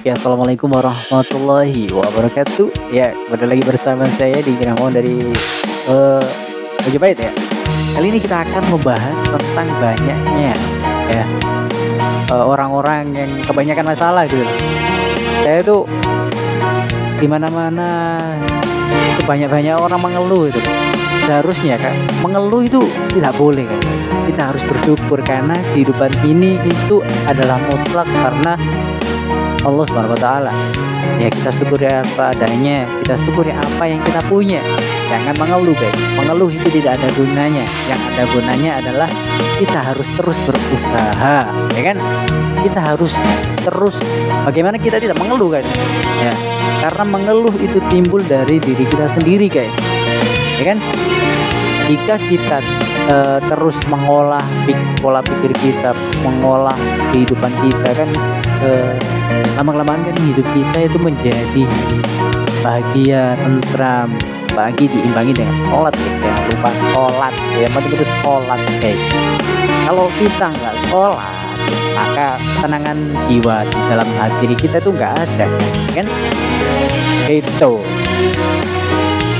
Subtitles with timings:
[0.00, 2.88] Ya, Assalamualaikum warahmatullahi wabarakatuh.
[2.88, 5.12] Ya, kembali lagi bersama saya di Gramon dari
[5.92, 6.24] uh,
[6.80, 7.28] Majapahit ya.
[7.92, 10.56] Kali ini kita akan membahas tentang banyaknya
[11.12, 11.24] ya
[12.32, 14.40] uh, orang-orang yang kebanyakan masalah gitu.
[15.44, 15.84] Saya tuh
[17.20, 18.16] di mana-mana
[18.88, 20.64] itu banyak-banyak orang mengeluh itu.
[21.28, 21.92] Seharusnya kan
[22.24, 22.80] mengeluh itu
[23.12, 23.80] tidak boleh kan.
[24.32, 28.56] Kita harus bersyukur karena kehidupan ini itu adalah mutlak karena
[29.60, 30.52] Allah Subhanahu wa taala.
[31.20, 34.64] Ya kita syukuri apa adanya, kita syukuri apa yang kita punya.
[35.04, 35.92] Jangan mengeluh, guys.
[36.16, 37.64] Mengeluh itu tidak ada gunanya.
[37.90, 39.08] Yang ada gunanya adalah
[39.60, 41.44] kita harus terus berusaha,
[41.76, 41.96] ya kan?
[42.64, 43.12] Kita harus
[43.60, 44.00] terus
[44.48, 45.64] bagaimana kita tidak mengeluh kan?
[46.24, 46.32] Ya,
[46.88, 49.74] karena mengeluh itu timbul dari diri kita sendiri, guys.
[50.56, 50.78] Ya kan?
[51.84, 52.62] Jika kita
[53.12, 54.46] uh, terus mengolah
[55.04, 56.76] pola pikir kita, mengolah
[57.12, 58.08] kehidupan kita kan
[58.62, 58.94] uh,
[59.58, 61.64] lama-kelamaan kan hidup kita itu menjadi
[62.60, 64.12] bahagia, tentram,
[64.52, 66.12] bagi diimbangi dengan sholat ya.
[66.20, 67.66] jangan lupa sholat ya.
[67.70, 69.00] penting itu sholat guys
[69.86, 71.34] kalau kita nggak sholat
[71.94, 75.46] maka ketenangan jiwa di dalam hati kita itu nggak ada
[75.94, 76.06] kan
[77.28, 77.72] itu